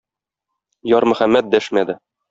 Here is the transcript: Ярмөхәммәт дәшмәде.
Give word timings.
Ярмөхәммәт 0.95 1.55
дәшмәде. 1.55 2.01